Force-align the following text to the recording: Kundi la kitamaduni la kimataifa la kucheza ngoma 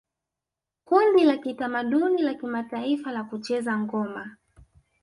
Kundi 0.85 1.23
la 1.23 1.37
kitamaduni 1.37 2.21
la 2.21 2.33
kimataifa 2.33 3.11
la 3.11 3.23
kucheza 3.23 3.77
ngoma 3.79 4.37